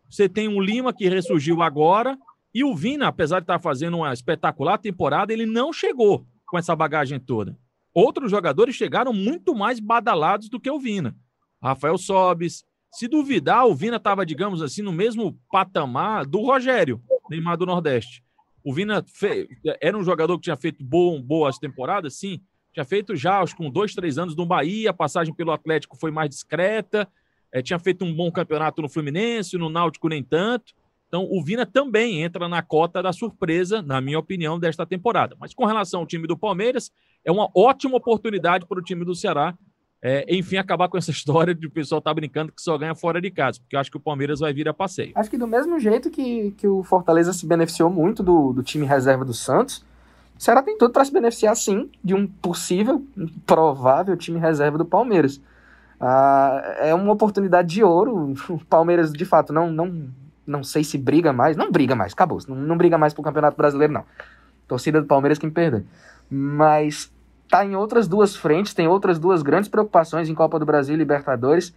[0.08, 2.16] Você tem o Lima, que ressurgiu agora.
[2.54, 6.74] E o Vina, apesar de estar fazendo uma espetacular temporada, ele não chegou com essa
[6.74, 7.54] bagagem toda.
[7.98, 11.16] Outros jogadores chegaram muito mais badalados do que o Vina.
[11.60, 12.64] Rafael Sobes.
[12.92, 18.22] Se duvidar, o Vina estava, digamos assim, no mesmo patamar do Rogério, Neymar do Nordeste.
[18.62, 19.48] O Vina fe...
[19.80, 22.40] era um jogador que tinha feito bom, boas temporadas, sim,
[22.72, 26.12] tinha feito já, acho com dois, três anos no Bahia, a passagem pelo Atlético foi
[26.12, 27.08] mais discreta,
[27.50, 30.72] é, tinha feito um bom campeonato no Fluminense, no Náutico nem tanto.
[31.08, 35.34] Então, o Vina também entra na cota da surpresa, na minha opinião, desta temporada.
[35.40, 36.92] Mas com relação ao time do Palmeiras,
[37.24, 39.56] é uma ótima oportunidade para o time do Ceará,
[40.00, 43.20] é, enfim, acabar com essa história de o pessoal tá brincando que só ganha fora
[43.20, 45.12] de casa, porque eu acho que o Palmeiras vai vir a passeio.
[45.14, 48.86] Acho que do mesmo jeito que, que o Fortaleza se beneficiou muito do, do time
[48.86, 49.84] reserva do Santos,
[50.38, 53.04] o Ceará tem tudo para se beneficiar, sim, de um possível,
[53.44, 55.40] provável time reserva do Palmeiras.
[56.00, 58.34] Ah, é uma oportunidade de ouro.
[58.48, 60.08] O Palmeiras, de fato, não, não,
[60.48, 61.56] não sei se briga mais.
[61.56, 62.38] Não briga mais, acabou.
[62.48, 64.04] Não, não briga mais pro Campeonato Brasileiro, não.
[64.66, 65.86] Torcida do Palmeiras que me perdoe.
[66.30, 67.12] Mas
[67.48, 70.98] tá em outras duas frentes, tem outras duas grandes preocupações em Copa do Brasil e
[70.98, 71.74] Libertadores.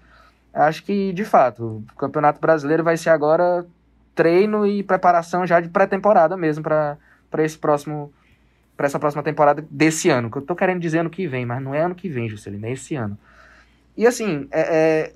[0.54, 3.66] Acho que, de fato, o Campeonato Brasileiro vai ser agora
[4.14, 6.98] treino e preparação já de pré-temporada mesmo para
[7.38, 8.12] esse próximo
[8.76, 10.32] para essa próxima temporada desse ano.
[10.32, 12.66] Que eu tô querendo dizer ano que vem, mas não é ano que vem, Juscelino,
[12.66, 13.18] é esse ano.
[13.96, 15.14] E assim, é, é,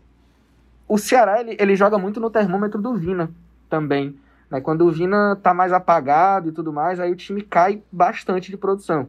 [0.88, 3.32] o Ceará ele, ele joga muito no termômetro do Vina
[3.69, 4.17] também.
[4.49, 4.62] Né?
[4.62, 8.58] Quando o Vina tá mais apagado e tudo mais, aí o time cai bastante de
[8.58, 9.08] produção.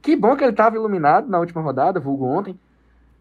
[0.00, 2.58] Que bom que ele estava iluminado na última rodada, vulgo ontem.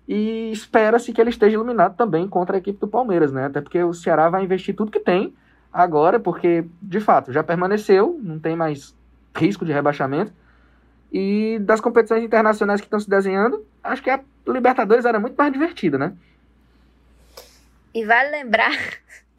[0.07, 3.45] E espera-se que ele esteja iluminado também contra a equipe do Palmeiras, né?
[3.45, 5.33] Até porque o Ceará vai investir tudo que tem
[5.71, 8.95] agora, porque, de fato, já permaneceu, não tem mais
[9.35, 10.33] risco de rebaixamento.
[11.11, 15.53] E das competições internacionais que estão se desenhando, acho que a Libertadores era muito mais
[15.53, 16.13] divertida, né?
[17.93, 18.77] E vale lembrar,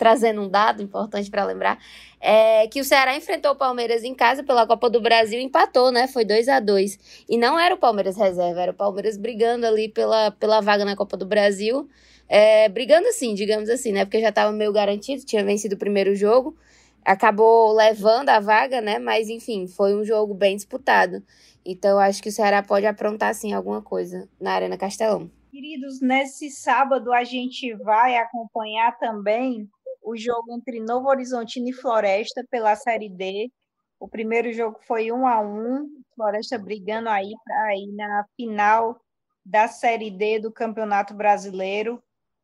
[0.03, 1.79] trazendo um dado importante para lembrar,
[2.21, 5.93] é que o Ceará enfrentou o Palmeiras em casa pela Copa do Brasil e empatou,
[5.93, 6.09] né?
[6.09, 9.89] Foi 2 a 2 E não era o Palmeiras reserva, era o Palmeiras brigando ali
[9.89, 11.89] pela, pela vaga na Copa do Brasil.
[12.29, 14.05] É, brigando assim, digamos assim, né?
[14.05, 16.57] Porque já estava meio garantido, tinha vencido o primeiro jogo
[17.05, 18.99] acabou levando a vaga, né?
[18.99, 21.23] Mas enfim, foi um jogo bem disputado.
[21.65, 25.31] Então acho que o Ceará pode aprontar sim alguma coisa na Arena Castelão.
[25.53, 29.69] Queridos, nesse sábado a gente vai acompanhar também
[30.03, 33.51] o jogo entre Novo Horizontino e Floresta pela Série D.
[33.99, 39.01] O primeiro jogo foi um a um, Floresta brigando aí para ir na final
[39.45, 42.03] da Série D do Campeonato Brasileiro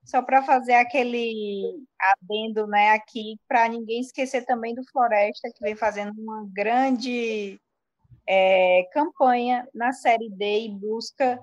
[0.09, 5.77] só para fazer aquele adendo né, aqui, para ninguém esquecer também do Floresta, que vem
[5.77, 7.61] fazendo uma grande
[8.27, 11.39] é, campanha na Série D e busca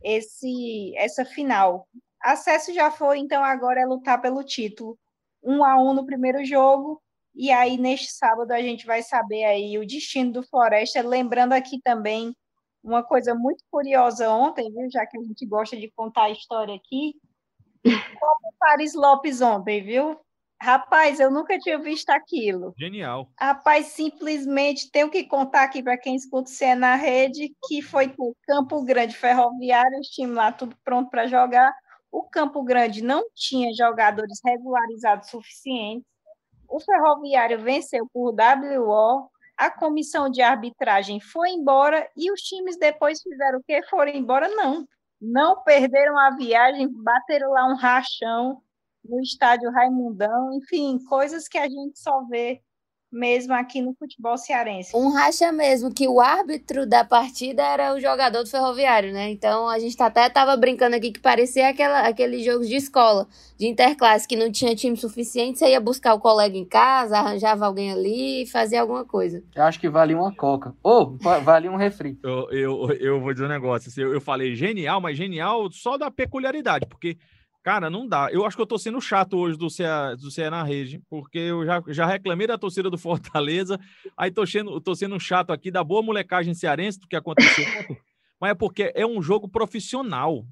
[0.00, 1.88] esse, essa final.
[2.22, 4.96] Acesso já foi, então agora é lutar pelo título.
[5.44, 7.02] Um a um no primeiro jogo,
[7.34, 11.02] e aí neste sábado a gente vai saber aí o destino do Floresta.
[11.02, 12.34] Lembrando aqui também
[12.82, 14.88] uma coisa muito curiosa ontem, viu?
[14.90, 17.14] Já que a gente gosta de contar a história aqui,
[18.20, 20.18] como o Paris Lopes ontem, viu?
[20.60, 22.72] Rapaz, eu nunca tinha visto aquilo.
[22.78, 23.28] Genial.
[23.38, 28.34] Rapaz, simplesmente tenho que contar aqui para quem escuta o na rede que foi por
[28.46, 31.70] Campo Grande Ferroviário, os times lá tudo pronto para jogar.
[32.14, 36.06] O Campo Grande não tinha jogadores regularizados suficientes.
[36.68, 39.28] O Ferroviário venceu por WO.
[39.56, 43.82] A comissão de arbitragem foi embora e os times depois fizeram o quê?
[43.90, 44.48] Foram embora?
[44.48, 44.86] Não
[45.20, 48.62] não perderam a viagem, bateram lá um rachão
[49.04, 52.62] no estádio Raimundão, enfim, coisas que a gente só vê
[53.14, 54.94] mesmo aqui no futebol cearense.
[54.94, 59.30] Um racha mesmo, que o árbitro da partida era o jogador do Ferroviário, né?
[59.30, 63.66] Então a gente até tava brincando aqui que parecia aquela, aquele jogo de escola, de
[63.66, 67.92] interclasse, que não tinha time suficiente, você ia buscar o colega em casa, arranjava alguém
[67.92, 69.42] ali e fazia alguma coisa.
[69.54, 70.74] Eu acho que valia uma coca.
[70.82, 72.18] Ou oh, valia um refri.
[72.22, 75.96] Eu, eu, eu vou dizer um negócio, assim, eu, eu falei genial, mas genial só
[75.96, 77.16] da peculiaridade, porque
[77.64, 78.28] Cara, não dá.
[78.30, 79.82] Eu acho que eu tô sendo chato hoje do CE,
[80.20, 83.80] do CE na rede, porque eu já, já reclamei da torcida do Fortaleza,
[84.16, 87.64] aí tô sendo, tô sendo chato aqui da boa molecagem cearense do que aconteceu
[88.44, 90.44] mas é porque é um jogo profissional.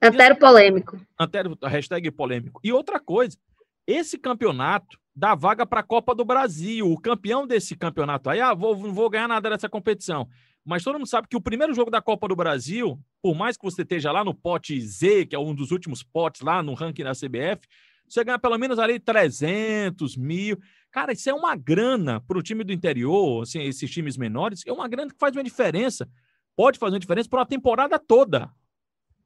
[0.00, 1.00] Antero polêmico.
[1.18, 2.60] Antero, hashtag polêmico.
[2.62, 3.36] E outra coisa,
[3.84, 6.88] esse campeonato dá vaga para a Copa do Brasil.
[6.88, 10.28] O campeão desse campeonato aí, ah, vou, não vou ganhar nada dessa competição.
[10.64, 13.64] Mas todo mundo sabe que o primeiro jogo da Copa do Brasil, por mais que
[13.64, 17.02] você esteja lá no pote Z, que é um dos últimos potes lá no ranking
[17.02, 17.66] da CBF,
[18.08, 20.58] você ganha pelo menos ali 300 mil.
[20.90, 24.72] Cara, isso é uma grana para o time do interior, assim, esses times menores, é
[24.72, 26.08] uma grana que faz uma diferença.
[26.54, 28.50] Pode fazer uma diferença por uma temporada toda.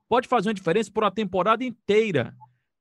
[0.09, 2.35] Pode fazer uma diferença por uma temporada inteira.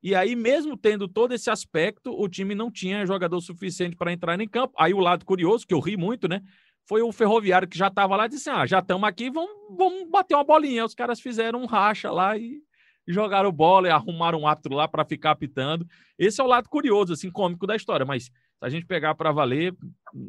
[0.03, 4.39] E aí, mesmo tendo todo esse aspecto, o time não tinha jogador suficiente para entrar
[4.39, 4.75] em campo.
[4.77, 6.43] Aí o lado curioso, que eu ri muito, né?
[6.87, 10.09] Foi o ferroviário que já estava lá e disse: Ah, já estamos aqui, vamos, vamos
[10.09, 10.85] bater uma bolinha.
[10.85, 12.61] Os caras fizeram um racha lá e
[13.07, 15.87] jogaram bola e arrumaram um árbitro lá para ficar apitando.
[16.17, 19.31] Esse é o lado curioso, assim, cômico da história, mas se a gente pegar para
[19.31, 19.75] valer,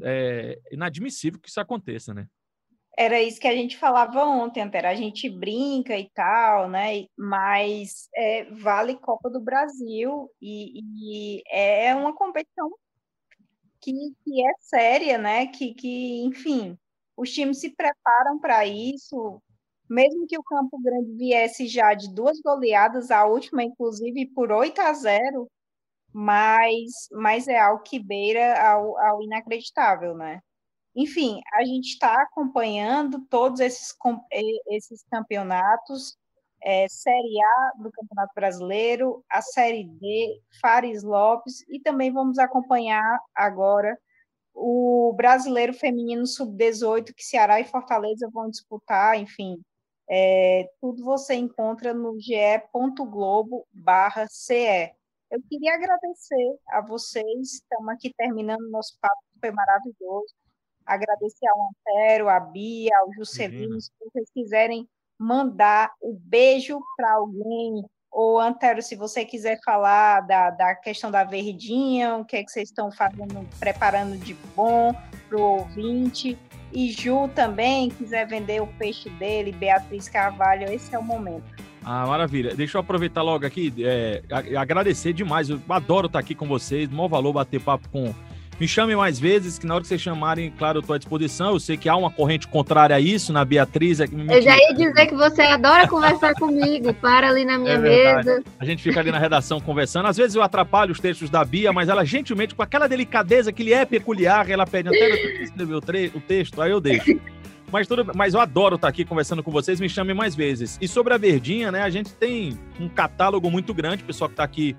[0.03, 2.27] é inadmissível que isso aconteça, né?
[2.99, 4.89] Era isso que a gente falava ontem, Antero.
[4.89, 7.05] A gente brinca e tal, né?
[7.17, 12.71] Mas é, vale Copa do Brasil e, e é uma competição
[13.93, 15.47] que, que é séria, né?
[15.47, 16.79] Que, que, enfim,
[17.17, 19.41] os times se preparam para isso.
[19.89, 24.81] Mesmo que o Campo Grande viesse já de duas goleadas, a última, inclusive, por 8
[24.81, 25.49] a 0,
[26.13, 30.41] mas, mas é algo que beira ao, ao inacreditável, né?
[30.95, 33.95] Enfim, a gente está acompanhando todos esses,
[34.69, 36.17] esses campeonatos
[36.67, 43.21] é, Série A do Campeonato Brasileiro, a Série D, Fares Lopes, e também vamos acompanhar
[43.33, 43.97] agora
[44.53, 49.63] o Brasileiro Feminino Sub-18, que Ceará e Fortaleza vão disputar, enfim,
[50.11, 54.93] é, tudo você encontra no ge.globo barra CE.
[55.31, 60.35] Eu queria agradecer a vocês, estamos aqui terminando nosso papo, foi maravilhoso,
[60.85, 67.15] agradecer ao Antero, à Bia, ao Juscelino, se vocês quiserem mandar o um beijo para
[67.15, 72.45] alguém, ou Antero, se você quiser falar da, da questão da verdinha, o que é
[72.45, 74.95] que vocês estão fazendo, preparando de bom
[75.29, 76.39] para o ouvinte,
[76.73, 81.45] e Ju também quiser vender o peixe dele, Beatriz Carvalho, esse é o momento.
[81.85, 82.55] Ah, maravilha.
[82.55, 84.21] Deixa eu aproveitar logo aqui, é,
[84.59, 85.49] agradecer demais.
[85.49, 88.13] Eu adoro estar aqui com vocês, maior valor bater papo com
[88.59, 91.53] me chame mais vezes, que na hora que vocês chamarem, claro, eu estou à disposição.
[91.53, 94.01] Eu sei que há uma corrente contrária a isso na Beatriz.
[94.01, 96.95] É eu já ia dizer que você adora conversar comigo.
[96.95, 98.43] Para ali na minha é mesa.
[98.59, 100.07] A gente fica ali na redação conversando.
[100.07, 103.63] Às vezes eu atrapalho os textos da Bia, mas ela gentilmente, com aquela delicadeza que
[103.63, 107.21] lhe é peculiar, ela pede até escrever o, o texto, aí eu deixo.
[107.71, 110.79] Mas, tudo, mas eu adoro estar aqui conversando com vocês, me chame mais vezes.
[110.81, 111.83] E sobre a Verdinha, né?
[111.83, 114.77] A gente tem um catálogo muito grande, o pessoal que está aqui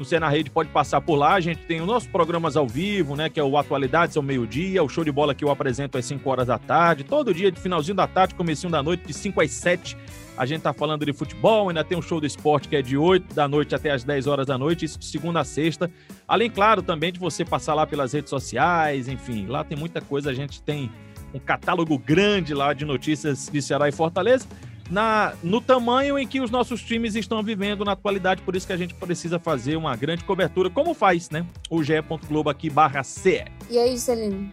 [0.00, 1.34] no Cê na Rede pode passar por lá.
[1.34, 3.28] A gente tem os nossos programas ao vivo, né?
[3.28, 6.28] Que é o Atualidades ao meio-dia, o show de bola que eu apresento às 5
[6.28, 7.04] horas da tarde.
[7.04, 9.98] Todo dia, de finalzinho da tarde, comecinho da noite, de 5 às 7.
[10.38, 12.96] A gente tá falando de futebol, ainda tem um show do esporte que é de
[12.96, 15.90] 8 da noite até as 10 horas da noite, isso de segunda a sexta.
[16.26, 20.30] Além, claro, também de você passar lá pelas redes sociais, enfim, lá tem muita coisa,
[20.30, 20.90] a gente tem
[21.34, 24.48] um catálogo grande lá de notícias de Ceará e Fortaleza
[24.90, 28.72] na, no tamanho em que os nossos times estão vivendo na atualidade, por isso que
[28.72, 31.46] a gente precisa fazer uma grande cobertura, como faz, né?
[31.70, 33.44] O ge.globo aqui barra CE.
[33.70, 34.50] E aí, Celino?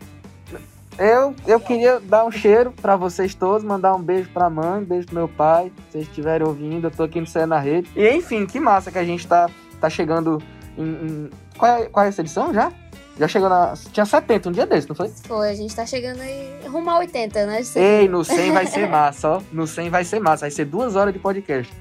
[1.00, 4.86] Eu, eu queria dar um cheiro para vocês todos, mandar um beijo pra mãe, um
[4.86, 7.90] beijo pro meu pai, se vocês estiverem ouvindo, eu tô aqui no CE na rede.
[7.96, 9.48] E enfim, que massa que a gente tá,
[9.80, 10.42] tá chegando
[10.78, 11.30] em, em...
[11.56, 12.72] Qual, é, qual é essa edição já?
[13.20, 13.74] Já chegou na.
[13.92, 15.10] Tinha 70 um dia desse, não foi?
[15.10, 17.62] Foi, a gente tá chegando aí rumo a 80, né?
[17.76, 19.42] Ei, no 100 vai ser massa, ó.
[19.52, 20.42] No 100 vai ser massa.
[20.42, 21.74] Vai ser duas horas de podcast.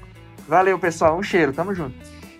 [0.47, 1.17] Valeu, pessoal.
[1.17, 1.53] Um cheiro.
[1.53, 1.95] Tamo junto.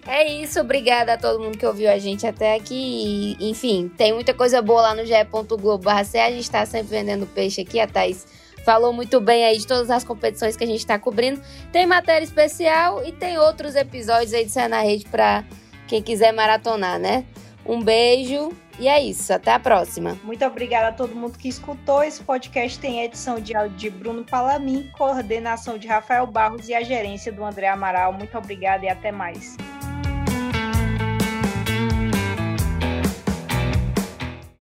[0.07, 3.35] É isso, obrigada a todo mundo que ouviu a gente até aqui.
[3.39, 5.89] E, enfim, tem muita coisa boa lá no ge.globo.
[5.89, 8.25] A gente tá sempre vendendo peixe aqui, a Thaís
[8.67, 11.41] falou muito bem aí de todas as competições que a gente tá cobrindo.
[11.71, 15.45] Tem matéria especial e tem outros episódios aí de Cena na Rede pra
[15.87, 17.23] quem quiser maratonar, né?
[17.65, 20.17] Um beijo e é isso, até a próxima.
[20.23, 22.03] Muito obrigada a todo mundo que escutou.
[22.03, 26.83] Esse podcast tem edição de áudio de Bruno Palamin, coordenação de Rafael Barros e a
[26.83, 28.13] gerência do André Amaral.
[28.13, 29.57] Muito obrigada e até mais.